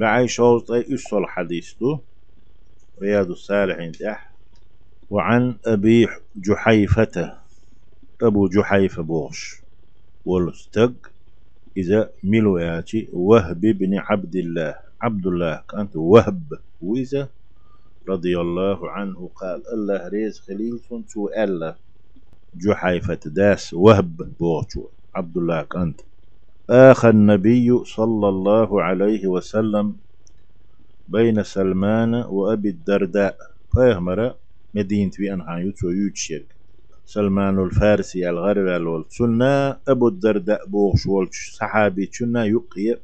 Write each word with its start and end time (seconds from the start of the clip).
بعي 0.00 0.28
شوط 0.28 0.70
أي 0.70 0.94
أسول 0.94 1.28
حديث 1.28 1.74
دو 1.80 1.98
رياض 3.02 3.30
الصالحين 3.30 3.92
تح 3.92 4.30
وعن 5.10 5.58
أبي 5.66 6.08
جحيفة. 6.36 7.38
أبو 8.22 8.48
جحيفة 8.48 9.02
بوش. 9.02 9.62
والستق 10.24 10.92
إذا 11.76 12.10
ملو 12.24 12.58
ياتي 12.58 13.08
وهب 13.12 13.60
بن 13.60 13.98
عبد 13.98 14.36
الله. 14.36 14.76
عبد 15.00 15.26
الله 15.26 15.62
كانت 15.70 15.96
وهب 15.96 16.52
وإذا 16.80 17.28
رضي 18.08 18.40
الله 18.40 18.90
عنه 18.90 19.30
قال 19.34 19.62
الله 19.72 20.08
ريز 20.08 20.40
خليل 20.40 20.80
سنتو 20.88 21.28
ألا. 21.28 21.76
جحيفة 22.54 23.20
داس 23.26 23.74
وهب 23.74 24.16
بوشو 24.40 24.88
عبد 25.14 25.36
الله 25.36 25.62
كانت 25.62 26.00
آخى 26.70 27.08
النبي 27.08 27.84
صلى 27.84 28.28
الله 28.28 28.82
عليه 28.82 29.26
وسلم 29.26 29.96
بين 31.08 31.42
سلمان 31.42 32.14
وأبي 32.14 32.68
الدرداء. 32.68 33.36
فيهمر 33.72 34.34
مدينة 34.74 35.10
بأنها 35.18 35.58
يوتو 35.58 35.88
يوتشيك. 35.88 36.56
سلمان 37.04 37.58
الفارسي 37.64 38.30
الغرب 38.30 38.86
والسنة 38.86 39.80
أبو 39.88 40.08
الدرداء 40.08 40.66
بوغش 40.66 41.06
والش 41.06 41.50
صحابي 41.58 42.08
شنا 42.12 42.44
يقي. 42.44 43.00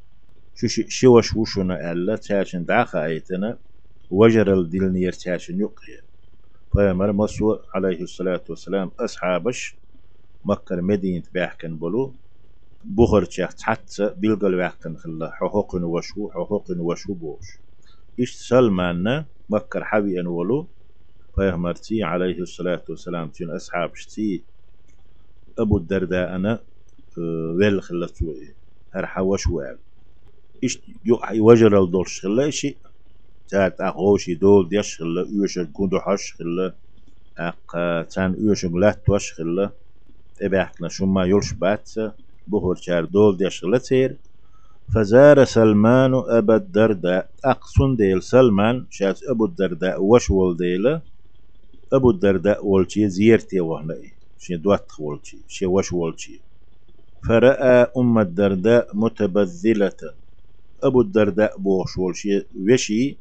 شوش 0.87 1.35
وشنا 1.35 1.91
ألا 1.91 2.15
تاشن 2.15 2.65
داخا 2.65 3.05
أيتنا. 3.05 3.59
وجر 4.09 4.53
الدلنير 4.59 5.11
تاشن 5.11 5.59
يقي. 5.61 5.93
فيمر 6.73 7.11
مسو 7.13 7.57
عليه 7.75 8.01
الصلاة 8.01 8.43
والسلام 8.49 8.91
أصحابش. 8.99 9.79
مكة 10.45 10.75
مدينة 10.75 11.23
بيحكن 11.33 11.77
بلو. 11.77 12.15
بخر 12.95 13.25
تشيخ 13.25 13.49
حتى 13.61 14.13
بيلقل 14.17 14.55
بيحكن 14.55 14.97
خلا 14.97 15.31
حقوق 15.31 15.75
وشو 15.75 16.29
حقوق 16.31 16.65
وشو 16.79 17.13
بوش. 17.13 17.45
إيش 18.19 18.35
سلمان 18.35 19.25
مكر 19.49 19.83
حبي 19.83 20.19
أن 20.19 20.27
ولو 20.27 20.69
فيهمرتي 21.35 22.03
عليه 22.03 22.39
الصلاة 22.41 22.83
والسلام 22.89 23.29
تين 23.29 23.49
أصحاب 23.49 23.95
شتي. 23.95 24.45
أبو 25.59 25.77
الدرداء 25.77 26.35
أنا 26.35 26.63
ويل 27.57 27.81
خلتوي 27.81 28.55
هر 28.93 29.05
حوش 29.05 29.47
وال 29.47 29.79
إيش 30.63 30.79
يوجر 31.33 31.83
الدولش 31.83 32.21
خلا 32.21 32.47
إشي؟ 32.47 32.79
تات 33.47 33.81
أغوشي 33.81 34.35
دول 34.35 34.69
ديش 34.69 34.97
خلا 34.97 35.25
يوش 35.29 35.59
كوندو 35.59 35.99
حش 35.99 36.33
خلا. 36.33 36.75
أق 37.37 37.71
تان 38.07 38.35
يوش 38.39 38.65
لات 38.65 39.09
وش 39.09 39.33
خلا. 39.33 39.71
تبعكنا 40.35 40.89
شو 40.89 41.05
ما 41.05 41.25
يلش 41.25 41.53
شار 42.75 43.05
دول 43.05 43.37
ديش 43.37 43.61
خلا 43.61 43.77
تير 43.77 44.17
فزار 44.95 45.43
سلمان 45.45 46.13
أبا 46.13 46.55
الدرداء. 46.55 47.29
أقصن 47.45 47.95
ديل 47.95 48.23
سلمان 48.23 48.85
شات 48.89 49.19
أبو 49.23 49.45
الدرداء 49.45 50.03
وشول 50.03 50.57
ديله 50.57 51.01
أبو 51.93 52.09
الدرداء 52.11 52.65
والشي 52.65 53.09
زيرتي 53.09 53.59
وهنا 53.59 53.95
شي 54.39 54.55
دوات 54.57 54.91
والشي 54.99 55.37
شي 55.47 55.65
وش 55.65 55.93
والشي 55.93 56.41
فرأى 57.27 57.91
أم 57.97 58.19
الدرداء 58.19 58.87
متبذلة. 58.93 59.99
أبو 60.83 61.01
الدرداء 61.01 61.57
بوش 61.57 61.97
والشي 61.97 62.45
وشي. 62.71 63.17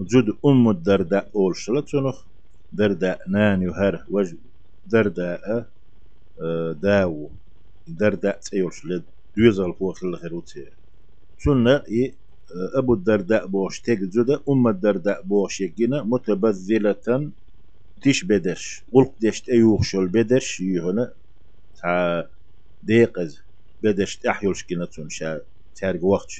جد 0.00 0.28
أم 0.46 0.68
الدرداء 0.70 1.30
والش 1.34 1.70
لتنخ. 1.70 2.24
درداء 2.72 3.18
نان 3.30 3.62
يهر 3.62 4.04
وج 4.10 4.34
درداء 4.86 5.66
آه، 6.42 6.72
داو. 6.72 7.30
درداء 7.88 8.38
تيولش 8.40 8.84
لد 8.84 9.04
دوزل 9.36 9.74
هو 9.82 9.92
خل 9.92 10.16
خيروتي 10.16 10.70
سنة 11.38 11.72
آه، 11.76 12.78
أبو 12.78 12.94
الدرداء 12.94 13.46
بوش 13.46 13.80
تيك 13.80 13.98
جد 13.98 14.42
أم 14.48 14.68
الدرداء 14.68 15.22
بوش 15.22 15.60
يجينا 15.60 16.02
متبذلة 16.02 17.32
تيش 18.02 18.24
بدش 18.24 18.84
قلق 18.94 19.14
دشت 19.20 19.48
أيوخ 19.48 19.82
شول 19.82 20.08
بدش 20.08 20.60
يهنا 20.60 21.14
تا 21.82 22.30
ديقز 22.82 23.42
بدش 23.82 24.16
تحيولش 24.18 24.64
كنتون 24.64 25.08
شا 25.08 25.40
تارق 25.76 26.04
وقت. 26.04 26.32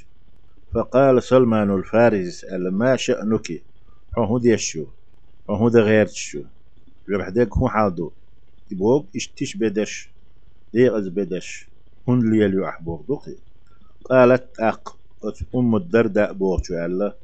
فقال 0.74 1.22
سلمان 1.22 1.70
الفارس 1.70 2.44
ما 2.72 2.96
شأنك؟ 2.96 3.64
هو 4.18 4.38
ديشو 4.38 4.86
هو 5.50 5.68
ده 5.68 5.80
غير 5.80 6.06
شو؟ 6.06 6.44
ربح 7.10 7.28
ديك 7.28 7.52
هو 7.58 7.68
حالدو 7.68 8.12
يبوغ 8.70 9.06
تيش 9.36 9.56
بدش 9.56 10.14
ديقز 10.74 11.08
بدش 11.08 11.70
هن 12.08 12.30
لي 12.30 12.46
اليو 12.46 12.68
أحبوغ 12.68 13.02
دوقي 13.02 13.36
قالت 14.04 14.60
أق 14.60 14.98
أم 15.54 15.76
الدرداء 15.76 16.32
بوغ 16.32 16.60
الله 16.70 17.14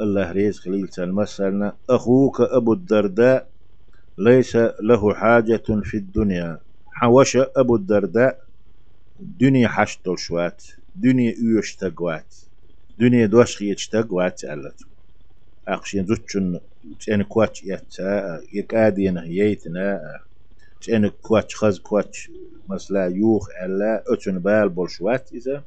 الله 0.00 0.32
ريز 0.32 0.58
خليل 0.58 0.88
مثلنا 0.98 1.76
أخوك 1.90 2.40
أبو 2.40 2.72
الدرداء 2.72 3.50
ليس 4.18 4.56
له 4.56 5.14
حاجة 5.14 5.62
في 5.84 5.96
الدنيا. 5.96 6.60
حوش 6.86 7.36
أبو 7.36 7.76
الدرداء 7.76 8.40
دنيا 9.20 9.68
حشتل 9.68 10.18
شوات 10.18 10.64
دنيا 10.94 11.34
إيوش 11.42 11.76
تقوات 11.76 12.34
دنيا 12.98 13.26
دوش 13.26 13.56
خيتش 13.56 13.88
تقوات 13.88 14.44
ألت 14.44 14.80
أقشين 15.68 16.06
زوتشن 16.06 16.60
تين 17.00 17.22
كواتش 17.22 17.62
يتا 17.64 18.40
يكادين 18.52 19.16
ييتنا 19.16 20.00
تين 20.82 21.08
كواتش 21.08 21.56
خز 21.56 21.78
كواتش. 21.78 22.30
مثلا 22.68 23.06
يوخ 23.06 23.48
ألا 23.64 24.04
أتن 24.06 24.38
بال 24.38 24.68
بولشوات 24.68 25.32
إذا. 25.32 25.64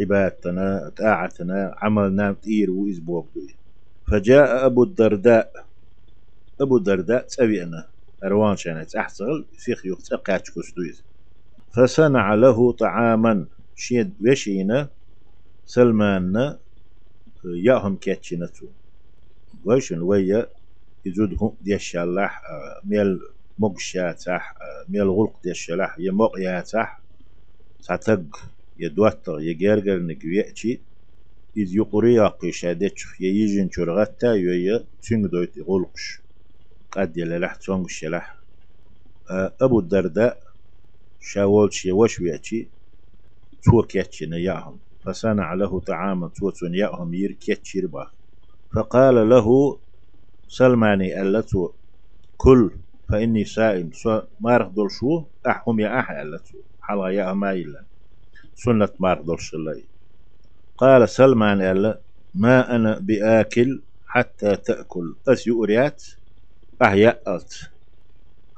عبادتنا 0.00 0.92
طاعتنا 0.96 1.74
عملنا 1.78 2.32
تير 2.32 2.70
وإزبوك 2.70 3.28
فجاء 4.10 4.66
أبو 4.66 4.82
الدرداء. 4.82 5.66
أبو 6.60 6.76
الدرداء 6.76 7.26
تبينا 7.26 7.88
أروان 8.24 8.56
شانت 8.56 8.94
أحصل 8.96 9.46
فيخ 9.58 9.86
يوقت 9.86 10.12
أقاتش 10.12 10.50
كستويز 10.50 11.04
فصنع 11.76 12.34
له 12.34 12.72
طعاما. 12.72 13.46
شيد 13.74 14.14
وشينا. 14.26 14.88
سلمان 15.64 16.56
ياهم 17.64 17.96
كاتشنتو 17.96 18.66
ويشن 19.64 20.00
ويا. 20.02 20.48
يزودهم 21.06 21.56
ديش 21.60 21.96
الله 21.96 22.30
ميل 22.84 23.20
مقشاتح 23.62 24.54
ميل 24.88 25.08
غلق 25.16 25.34
ديش 25.44 25.70
الله 25.70 25.94
يمق 25.98 26.32
ياتح 26.38 26.88
تعتق 27.86 28.22
يدوتر 28.76 29.40
يجرجر 29.40 29.98
نقويأتي 30.02 30.72
إذ 31.56 31.68
يقري 31.76 32.18
قيشادتش 32.40 33.00
ييجن 33.20 33.70
شرغتا 33.70 34.30
تنگ 35.02 35.26
دويت 35.32 35.54
غلقش 35.68 36.04
قد 36.92 37.16
يلح 37.16 37.54
تونغ 37.54 37.86
شلح 37.88 38.26
أبو 39.60 39.78
الدرداء 39.80 40.42
شاول 41.20 41.72
شي 41.74 41.92
وش 41.92 42.20
ويأتي 42.20 42.70
تو 43.64 43.82
كيتشي 43.82 44.26
نياهم. 44.26 44.80
فصنع 45.04 45.54
له 45.54 45.80
طعاما 45.80 46.28
تو 46.28 46.66
نياهم 46.66 47.14
ير 47.14 47.32
كيتشي 47.32 47.80
ربا 47.80 48.10
فقال 48.74 49.28
له 49.30 49.46
سلماني 50.48 51.22
ألتو 51.22 51.72
كل 52.36 52.70
فإني 53.10 53.44
سائم 53.44 53.92
سو 53.92 54.20
مارخ 54.40 54.68
دول 54.68 54.90
شو؟ 54.90 55.26
أحهم 55.46 55.80
يا 55.80 56.00
أح 56.00 56.10
ألتو 56.10 56.58
حلغا 56.80 57.08
يا 57.08 57.32
ما 57.32 57.52
إلا. 57.52 57.86
سنة 58.54 58.88
مارخ 59.00 59.22
دول 59.22 59.40
شلي 59.40 59.88
قال 60.76 61.08
سلمان 61.08 61.60
ألا 61.62 62.02
ما 62.34 62.76
أنا 62.76 62.98
بآكل 62.98 63.84
حتى 64.06 64.56
تأكل. 64.56 65.16
أسي 65.28 65.50
أريات 65.50 66.02
أحياء 66.82 67.34
ألت. 67.34 67.52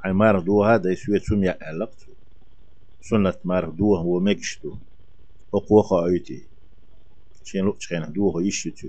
أي 0.07 0.13
مارغدو 0.13 0.65
هذا 0.65 0.91
يسوي 0.93 1.19
سم 1.19 1.45
يألقت 1.45 2.07
سنة 3.01 3.35
مارغدو 3.45 3.95
هو 3.97 4.21
مكشتو 4.21 4.79
أقوى 5.55 6.13
أيتي 6.15 6.49
شين 7.45 7.65
لو 7.65 7.73
تشين 7.73 8.13
دو 8.13 8.31
هو 8.31 8.41
يشتو 8.41 8.89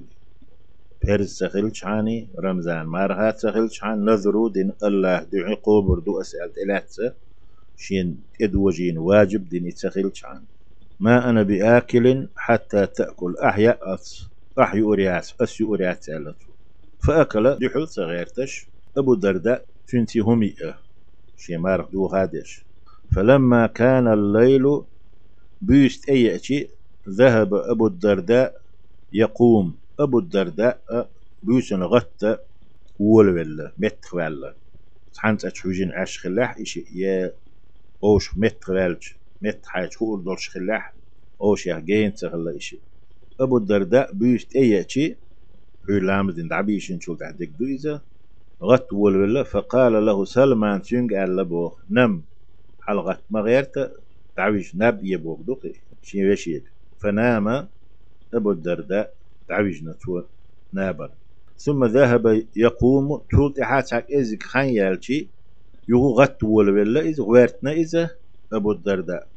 بيرز 1.05 1.29
سخيل 1.37 1.75
شاني 1.75 2.29
رمزان 2.39 2.85
مارهات 2.85 3.37
سخيل 3.37 3.71
شان 3.71 4.05
نذرو 4.05 4.47
دين 4.47 4.71
الله 4.83 5.23
دعي 5.23 5.55
قوبر 5.55 5.99
دو 5.99 6.21
أسألت 6.21 6.57
إلاتسا 6.57 7.13
شين 7.77 8.23
إدوجين 8.41 8.97
واجب 8.97 9.49
دين 9.49 9.67
يتسخيل 9.67 10.11
شان 10.15 10.43
ما 10.99 11.29
أنا 11.29 11.43
بآكل 11.43 12.27
حتى 12.35 12.85
تأكل 12.85 13.35
أحياء 13.37 13.93
أص 13.93 14.29
أحيي 14.59 14.81
أرياس 14.81 15.35
أسي 15.41 15.63
أرياس 15.63 16.11
فأكل 17.07 17.57
دحول 17.61 17.87
صغيرتش 17.87 18.69
أبو 18.97 19.13
الدرداء 19.13 19.65
تنتي 19.87 20.19
همئة 20.19 20.77
شي 21.37 21.57
مارك 21.57 21.87
دو 21.91 22.05
هادش. 22.05 22.65
فلما 23.15 23.67
كان 23.67 24.07
الليل 24.07 24.83
بيست 25.61 26.09
أيأتي 26.09 26.69
ذهب 27.09 27.53
أبو 27.53 27.87
الدرداء 27.87 28.61
يقوم 29.13 29.82
أبو 29.99 30.19
الدرداء 30.19 31.11
بيسن 31.43 31.83
غتة 31.83 32.37
ولا 32.99 33.73
متر 33.77 34.17
ولا 34.17 34.55
حانت 35.17 35.45
أتحوجين 35.45 35.91
عش 35.91 36.19
خلاح 36.19 36.57
إشي 36.57 36.85
يا 36.95 37.33
أوش 38.03 38.37
متر 38.37 38.73
والج 38.73 39.03
مت 39.41 39.65
حاج 39.65 39.91
هو 40.01 40.17
دولش 40.17 40.49
خلاح 40.49 40.95
أوش 41.41 41.67
يا 41.67 41.79
جين 41.79 42.13
تغلا 42.13 42.57
إشي 42.57 42.81
أبو 43.39 43.57
الدرداء 43.57 44.13
بيشت 44.13 44.55
أيأتي 44.55 45.17
هو 45.89 45.95
لامدين 45.97 46.47
دعبيشن 46.47 46.99
شو 46.99 47.15
تحدك 47.15 47.47
دويزة 47.47 48.01
غت 48.63 48.93
ولا 48.93 49.43
فقال 49.43 50.05
له 50.05 50.25
سلمان 50.25 50.81
تشنج 50.81 51.13
ألبوخ 51.13 51.81
نم. 51.89 52.23
حلقة 52.79 53.23
مغيرت 53.29 53.93
تعويش 54.35 54.75
نب 54.75 54.99
يبوك 55.05 55.41
دوقي 55.41 55.73
شي 56.01 56.63
فنام 56.97 57.69
أبو 58.33 58.51
الدرداء. 58.51 59.22
تعويش 59.47 59.83
نتو 59.83 60.21
نابر. 60.73 61.11
ثم 61.57 61.85
ذهب 61.85 62.43
يقوم 62.55 63.21
تولت 63.31 63.61
حاتك 63.61 64.11
إزك 64.11 64.43
خان 64.43 64.69
يالشي 64.69 65.27
يغو 65.89 66.19
غت 66.19 66.43
ولا 66.43 67.01
إذا 67.01 67.23
غيرتنا 67.23 67.71
إذا 67.71 68.09
أبو 68.53 68.71
الدرداء. 68.71 69.27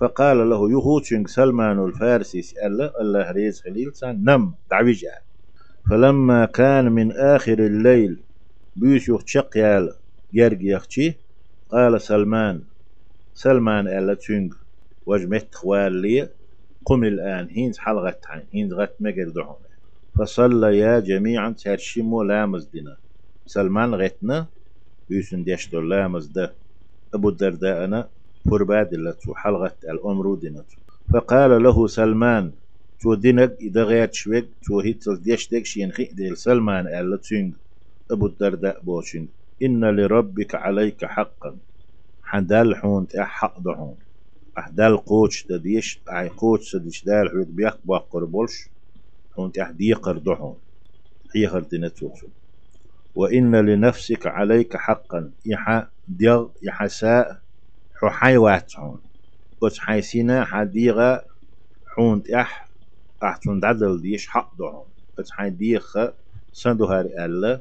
فقال 0.00 0.50
له 0.50 0.70
يهوتشنج 0.70 1.28
سلمان 1.28 1.84
الفارسي 1.84 2.42
سأل 2.42 2.80
الله 3.00 3.30
ريز 3.30 3.60
خليل 3.60 3.94
سان 3.94 4.24
نم 4.24 4.54
تعويجا 4.70 5.10
فلما 5.90 6.44
كان 6.44 6.92
من 6.92 7.12
آخر 7.12 7.58
الليل 7.58 8.22
بيش 8.76 9.08
يخشق 9.08 9.56
يال 9.56 9.94
يرجي 10.32 11.16
قال 11.70 12.00
سلمان 12.00 12.62
سلمان 13.34 13.88
ألا 13.88 14.14
تشنج 14.14 14.54
وجمت 15.06 15.54
خوال 15.54 15.92
لي 15.92 16.28
قم 16.86 17.04
الآن. 17.04 17.48
هينز 17.50 17.78
حلغت 17.78 18.24
هينز 18.54 18.72
غت 18.74 18.96
مجر 19.00 19.28
دعون 19.28 19.62
فصليا 20.18 21.00
جميعا 21.00 21.50
ترشمو 21.50 22.22
لامز 22.22 22.64
دينا. 22.66 22.96
سلمان 23.46 23.94
غتنا 23.94 24.46
يوسن 25.10 25.44
ديشتو 25.44 25.80
لامز 25.80 26.26
ده. 26.26 26.56
أبو 27.14 27.28
الدرداء 27.28 27.84
أنا 27.84 28.10
تو. 29.24 29.34
حلغة 29.34 29.76
الأمر 29.84 30.34
دينت 30.34 30.66
فقال 31.12 31.62
له 31.62 31.86
سلمان 31.86 32.52
تو 33.00 33.14
دينك 33.14 33.56
إذا 33.60 33.82
غير 33.84 34.12
شوك 34.12 34.44
تو 34.66 34.80
هيتل 34.80 35.22
ديشتك 35.22 35.64
شينخي 35.66 36.04
ديل 36.04 36.36
سلمان 36.36 36.84
تشنج 37.22 37.54
أبو 38.10 38.26
الدرداء 38.26 38.80
بوشنج 38.82 39.28
إن 39.62 39.84
لربك 39.84 40.54
عليك 40.54 41.04
حقا. 41.04 41.58
حدال 42.22 42.76
حون 42.76 43.06
حق 43.16 43.58
دحون 44.58 44.64
أحدال 44.64 44.96
قوش 44.96 45.46
ديش 45.50 46.02
أي 46.08 46.28
قوش 46.28 46.76
ديش 46.76 47.04
دال 47.04 47.28
حوت 47.30 47.46
بيق 47.46 47.80
باقر 47.84 48.24
بولش 48.24 48.70
حون 49.36 49.52
أحديقر 49.62 50.18
دحون 50.18 50.60
هي 51.36 51.48
خردنتو 51.48 52.10
وإن 53.14 53.56
لنفسك 53.56 54.26
عليك 54.26 54.76
حقا 54.76 55.32
يحا 55.46 55.90
ديغ 56.08 56.48
يحساء 56.62 57.42
حو 57.94 58.08
حيواتهم 58.10 59.02
قد 59.60 59.72
حيسينا 59.78 60.44
حديغة 60.44 61.24
حون 61.86 62.22
اح 62.34 62.70
احتون 63.22 63.60
دعدل 63.60 64.02
ديش 64.02 64.28
حق 64.28 64.56
دهم 64.58 64.86
قد 65.18 65.24
حيديخ 65.30 65.94
سندو 66.52 66.84
هاري 66.84 67.24
ألا 67.24 67.60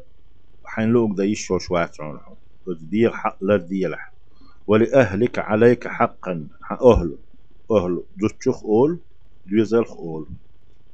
وحين 0.64 0.90
لوك 0.90 1.18
دا 1.18 1.24
يشوش 1.24 1.72
واتعون 1.72 2.20
قد 2.68 2.90
ديغ 2.90 3.12
حق 3.14 3.38
لرديلح. 3.44 4.17
ولأهلك 4.68 5.40
عليك 5.40 5.88
حقا. 5.88 6.50
أهل 6.82 7.18
أهل 7.72 8.04
جتشخ 8.18 8.64
أول 8.64 9.00
جوزلخ 9.48 9.92
أول. 9.92 10.30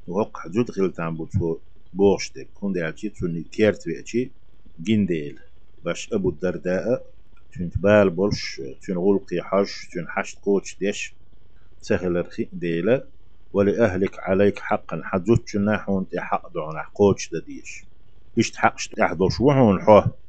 وقع 0.07 0.47
جد 0.47 0.71
خلتان 0.71 1.17
بوتو 1.17 1.59
بوشتك 1.93 2.49
كون 2.53 2.73
دي 2.73 3.09
توني 3.09 3.43
كيرت 3.43 3.87
بيعشي 3.87 4.33
جنديل. 4.79 5.39
باش 5.83 6.13
أبو 6.13 6.29
الدرداء 6.29 7.05
تون 7.53 7.71
بال 7.75 8.09
بولش 8.09 8.61
تون 8.87 8.97
غلقي 8.97 9.41
حش 9.43 9.87
تون 9.93 10.05
حشت 10.09 10.39
قوش 10.43 10.77
ديش 10.79 11.17
سهل 11.79 12.15
رخي 12.27 12.49
ديلا 12.53 13.09
ولأهلك 13.53 14.19
عليك 14.19 14.59
حقا. 14.59 15.01
حجوت 15.05 15.55
ناحون 15.55 16.07
حق 16.17 16.53
دعون 16.53 16.77
قوش 16.95 17.29
ديش 17.47 17.85
إشت 18.39 18.55
حقش 18.57 18.89
أحدوش 19.01 19.41
وحون 19.41 19.81
حوه. 19.81 20.19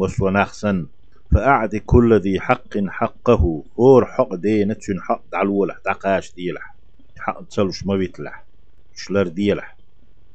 بس 0.00 0.20
ونخسن. 0.20 0.88
فأعد 1.36 1.76
كل 1.76 2.20
ذي 2.20 2.40
حق 2.40 2.78
حقه. 2.88 3.64
هور 3.80 4.06
حق 4.06 4.34
دينة 4.34 4.74
تون 4.74 5.00
حق 5.00 5.22
دعلولح 5.32 5.76
دقاش 5.86 6.34
ديلح 6.34 6.76
حق 7.18 7.44
تسلوش 7.48 7.86
ما 7.86 7.96
بيتلح 7.96 8.46
شلر 8.94 9.28
ديلح 9.28 9.76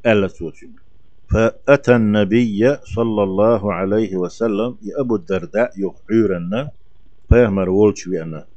ألا 0.05 0.27
توتين 0.27 0.75
فأتى 1.31 1.95
النبي 1.95 2.75
صلى 2.95 3.23
الله 3.23 3.73
عليه 3.73 4.15
وسلم. 4.15 4.77
يا 4.81 5.01
أبو 5.01 5.15
الدرداء 5.15 5.71
يحيرنا 5.77 6.71
فيهمر 7.29 7.69
ولش 7.69 8.07
بأنا 8.09 8.47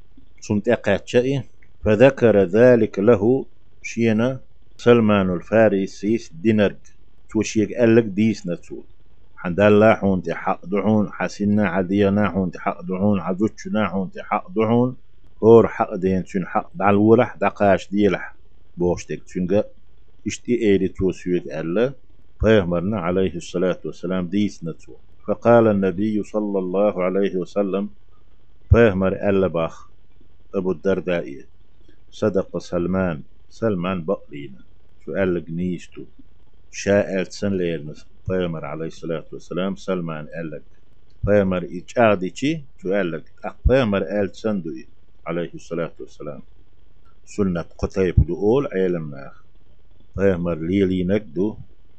سمت 0.41 0.69
أقاتشئي 0.69 1.43
فذكر 1.85 2.43
ذلك 2.44 2.99
له 2.99 3.46
شينا 3.82 4.41
سلمان 4.76 5.31
الفارسي 5.35 6.29
دينرج 6.32 6.76
توشيك 7.31 7.70
ألك 7.81 8.05
ديس 8.05 8.46
نتو 8.46 8.85
حد 9.44 9.61
الله 9.61 9.94
حون 9.94 10.23
تحق 10.23 10.67
دعون 10.67 11.12
حسنا 11.12 11.69
عدينا 11.69 12.29
حون 12.31 12.50
تحق 12.50 12.81
دعون 12.82 13.20
عدوشنا 13.20 13.88
حون 13.88 14.11
تحق 14.11 14.50
دعون. 14.50 14.96
اور 15.43 15.67
حق 15.69 15.94
دين 15.94 16.25
تون 16.25 16.46
حق 16.46 16.70
دعالورح 16.75 17.37
دقاش 17.37 17.91
ديلح 17.91 18.37
بوشتك 18.76 19.23
تونغا 19.25 19.64
إشتي 20.26 20.55
إيري 20.62 20.88
توسيك 20.88 21.46
ألا. 21.52 21.93
فيهمرنا 22.41 22.99
عليه 23.00 23.35
الصلاة 23.37 23.81
والسلام 23.85 24.29
ديس 24.29 24.64
نتو 24.64 24.93
فقال 25.26 25.67
النبي 25.69 26.23
صلى 26.23 26.58
الله 26.58 27.02
عليه 27.02 27.37
وسلم 27.37 27.91
فيهمر 28.70 29.12
ألباخ 29.29 29.88
أبو 30.55 30.73
الدرداء 30.73 31.44
صدق 32.11 32.58
سلمان 32.58 33.23
سلمان 33.49 34.05
بقرينا. 34.05 34.58
سؤال 35.06 35.44
جنيستو 35.44 36.05
شاء 36.70 37.23
سن 37.23 37.52
ليلنس 37.52 38.14
فيهمر 38.26 38.65
عليه 38.65 38.87
الصلاة 38.87 39.25
والسلام 39.32 39.76
سلمان 39.76 40.25
ألك 40.41 40.65
فيهمر 41.26 41.62
إيش 41.62 41.99
أغديشي 41.99 42.65
سؤال 42.82 43.11
لك 43.12 43.32
أخ 43.44 43.56
فيهمر 43.69 44.03
أل 44.03 44.37
سندوي 44.37 44.88
عليه 45.26 45.55
الصلاة 45.55 45.94
والسلام 46.00 46.43
سنة 47.25 47.65
دول 48.19 48.67
عيلم 48.73 49.11
ناخ 49.11 49.44
فيهمر 50.15 50.55
ليلي 50.55 51.05
نكدو 51.05 51.59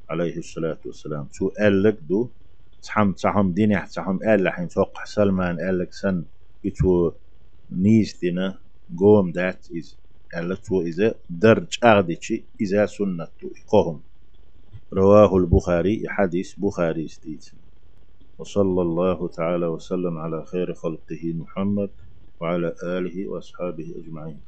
عليه 0.09 0.37
الصلاة 0.37 0.79
والسلام 0.85 1.29
شو 1.31 1.49
قال 1.59 1.83
لك 1.83 1.97
دو 2.09 2.29
تحم 2.83 3.11
تحم 3.11 3.51
ديني 3.51 3.85
تحم 3.95 4.19
قال 4.19 4.43
لحين 4.43 4.67
توقع 4.67 5.03
سلمان 5.05 5.59
قال 5.59 5.79
لك 5.79 5.93
سن 5.93 6.25
يتو 6.63 7.11
نيز 7.71 8.19
دينا 8.21 8.59
قوم 8.99 9.31
دات 9.31 9.67
إز 9.77 9.99
قال 10.33 10.49
لك 10.49 10.59
تو 10.67 10.81
إذا 10.81 11.15
درج 11.29 11.77
أغدتشي 11.83 12.45
إذا 12.61 12.85
سنة 12.85 13.27
قوم 13.67 14.03
رواه 14.97 15.35
البخاري 15.37 16.03
حديث 16.09 16.53
بخاري 16.59 17.07
ستيت 17.07 17.45
وصلى 18.39 18.81
الله 18.81 19.27
تعالى 19.27 19.67
وسلم 19.67 20.17
على 20.17 20.45
خير 20.45 20.73
خلقه 20.73 21.33
محمد 21.35 21.91
وعلى 22.41 22.75
آله 22.83 23.27
وأصحابه 23.27 23.93
أجمعين. 23.97 24.43